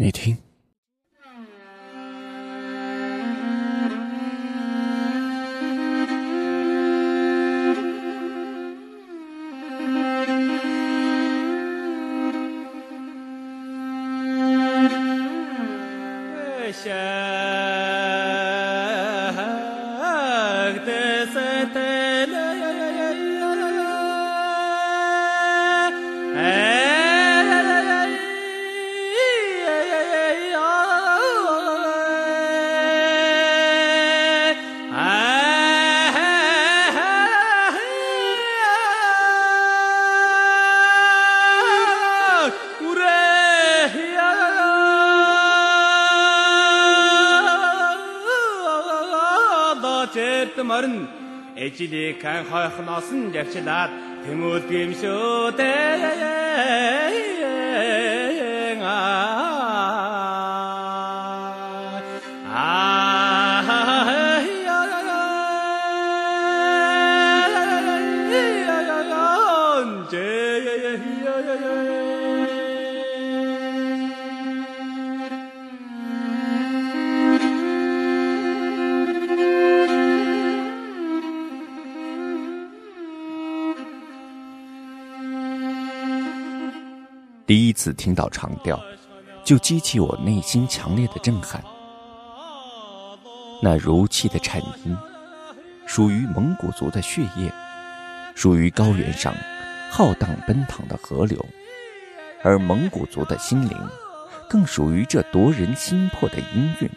[0.00, 0.38] 你听。
[50.70, 50.96] морин
[51.64, 53.90] эжилийг кан хойхноос нь явчлаад
[54.24, 55.88] тэмүүл гимшөөдэй
[70.10, 71.97] Yeah, yeah, yeah.
[87.48, 88.78] 第一次听到长调，
[89.42, 91.64] 就激起我内心强烈的震撼。
[93.62, 94.94] 那如泣的颤音，
[95.86, 97.50] 属于蒙古族的血液，
[98.34, 99.32] 属于高原上
[99.90, 101.42] 浩荡奔腾的河流，
[102.42, 103.78] 而蒙古族的心灵，
[104.46, 106.90] 更属于这夺人心魄的音韵。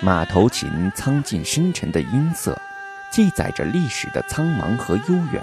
[0.00, 2.56] 马头琴苍劲深沉的音色，
[3.10, 5.42] 记载着历史的苍茫和悠远。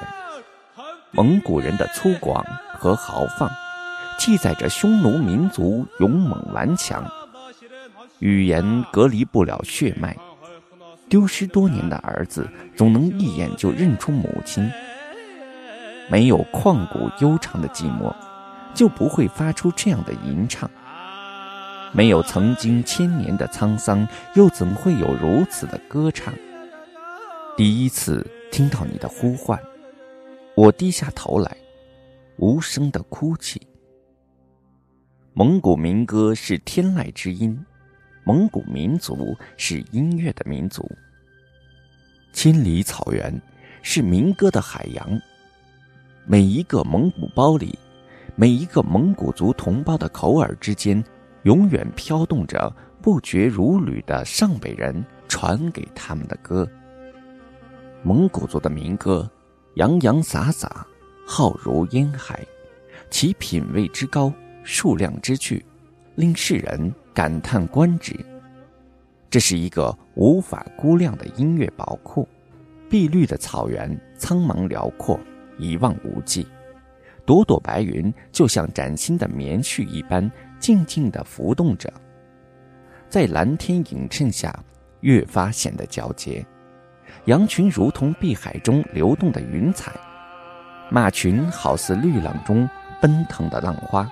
[1.18, 2.42] 蒙古人的粗犷。
[2.80, 3.50] 和豪放，
[4.20, 7.04] 记载着匈奴民族勇猛顽强。
[8.20, 10.16] 语言隔离不了血脉，
[11.10, 14.70] 丢失多年的儿子总能一眼就认出母亲。
[16.08, 18.14] 没有旷古悠长的寂寞，
[18.76, 20.70] 就不会发出这样的吟唱。
[21.92, 26.32] 没有曾经千年的沧桑，又怎会有如此的歌唱？
[27.58, 29.60] 第一次听到你的呼唤，
[30.58, 31.56] 我低下头来。
[32.38, 33.62] 无声的哭泣。
[35.34, 37.64] 蒙古民歌是天籁之音，
[38.24, 40.84] 蒙古民族是音乐的民族。
[42.34, 43.40] 千里草原
[43.84, 45.08] 是民歌的海洋，
[46.26, 47.78] 每一个蒙古包里，
[48.36, 51.04] 每一个蒙古族同胞的口耳之间，
[51.44, 56.68] 永远飘动着不绝如缕的上北人传给他们的歌。
[58.02, 59.30] 蒙古族的民歌，
[59.78, 60.86] 洋洋洒洒。
[61.24, 62.44] 浩如烟海，
[63.12, 64.34] 其品位之高，
[64.64, 65.64] 数量之巨，
[66.16, 68.16] 令世人感叹观止。
[69.30, 72.28] 这是一个无法估量的音乐宝库。
[72.90, 75.20] 碧绿的草原，苍茫辽阔，
[75.60, 76.48] 一望无际。
[77.24, 81.94] 朵朵白云就像崭新的棉絮一般，静静地浮动着，
[83.10, 84.58] 在蓝天映衬下，
[85.02, 86.44] 越发显得皎洁。
[87.28, 89.92] 羊群如同碧海中流动的云彩。
[90.90, 92.68] 马群好似绿浪中
[93.02, 94.10] 奔腾的浪花，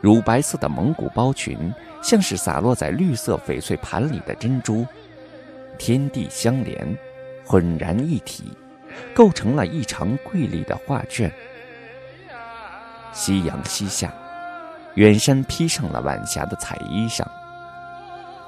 [0.00, 1.70] 乳白色的蒙古包群
[2.02, 4.86] 像是洒落在绿色翡翠盘里的珍珠，
[5.76, 6.96] 天地相连，
[7.44, 8.44] 浑然一体，
[9.14, 11.30] 构成了一场瑰丽的画卷。
[13.12, 14.10] 夕阳西下，
[14.94, 17.22] 远山披上了晚霞的彩衣裳，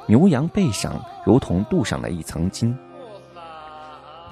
[0.07, 2.75] 牛羊背上如同镀上了一层金。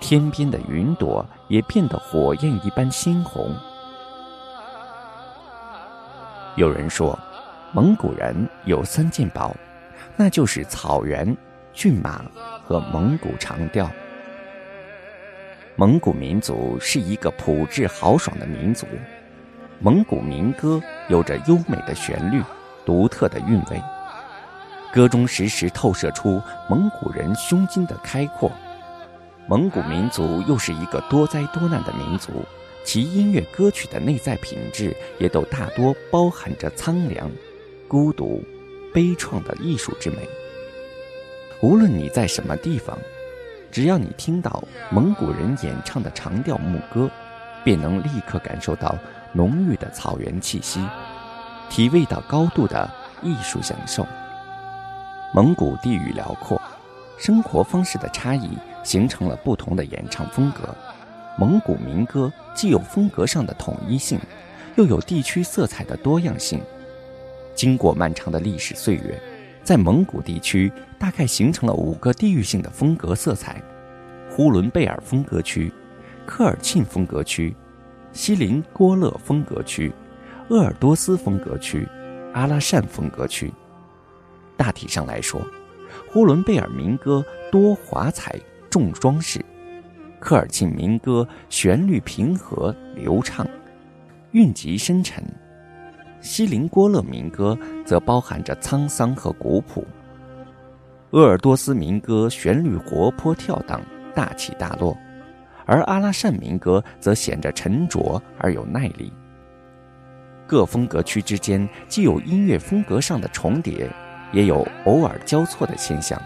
[0.01, 3.55] 天边的云朵也变得火焰一般鲜红。
[6.57, 7.19] 有人说，
[7.73, 9.55] 蒙古人有三件宝，
[10.17, 11.37] 那就是草原、
[11.73, 12.25] 骏马
[12.65, 13.89] 和蒙古长调。
[15.77, 18.87] 蒙古民族是一个朴质豪爽的民族，
[19.79, 22.43] 蒙古民歌有着优美的旋律、
[22.85, 23.81] 独特的韵味，
[24.93, 28.51] 歌中时时透射出蒙古人胸襟的开阔。
[29.51, 32.45] 蒙古民族又是一个多灾多难的民族，
[32.85, 37.31] 其音乐歌曲的内在品质也都大多包含着苍凉、
[37.89, 38.45] 孤独、
[38.93, 40.19] 悲怆的艺术之美。
[41.63, 42.99] 无论你在什么地方，
[43.73, 47.11] 只要你听到蒙古人演唱的长调牧歌，
[47.65, 48.99] 便能立刻感受到
[49.33, 50.79] 浓郁的草原气息，
[51.71, 52.87] 体味到高度的
[53.23, 54.07] 艺术享受。
[55.33, 56.61] 蒙古地域辽阔，
[57.17, 58.51] 生活方式的差异。
[58.89, 60.75] 形成了不同的演唱风格。
[61.39, 64.19] 蒙古民歌既有风格上的统一性，
[64.77, 66.59] 又有地区色彩的多样性。
[67.55, 69.21] 经过漫长的历史岁月，
[69.63, 73.63] 在蒙古地区大概形成了五个地域性的风格色彩：
[74.31, 75.71] 呼伦贝尔风格区、
[76.25, 77.55] 科尔沁风格区、
[78.15, 79.93] 锡林郭勒风格区、
[80.49, 81.87] 鄂尔多斯风格区、
[82.33, 83.53] 阿拉善风格区。
[84.57, 85.47] 大体上来说，
[86.11, 88.35] 呼伦贝尔民歌多华彩
[88.71, 89.45] 重装饰，
[90.19, 93.47] 科尔沁民歌旋律平和流畅，
[94.33, 95.23] 韵极深沉。
[96.21, 99.87] 锡林郭勒民歌则包含着沧桑和古朴，
[101.13, 103.81] 鄂尔多斯民歌旋律活泼跳荡、
[104.15, 104.97] 大起大落，
[105.65, 109.13] 而阿拉善民歌则显着沉着而有耐力。
[110.47, 113.89] 各风格区之间既有音乐风格上的重叠，
[114.33, 116.21] 也有偶尔交错的现象。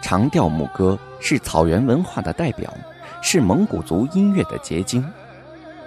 [0.00, 2.72] 长调牧歌是草原文化的代表，
[3.20, 5.04] 是蒙古族音乐的结晶。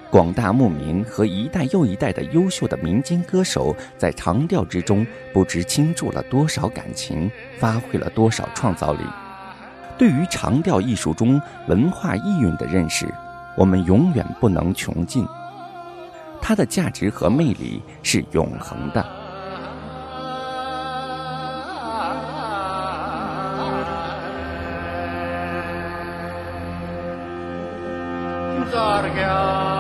[0.10, 9.00] 广大牧民和一代又一代的优秀的民间歌手，在长调之中不知倾注了多少感情，发挥了多少创造力。
[9.98, 13.08] 对于长调艺术中文化意蕴的认识，
[13.56, 15.26] 我们永远不能穷尽。
[16.42, 19.21] 它的价值和魅力是永恒的。
[28.72, 29.71] Georgia.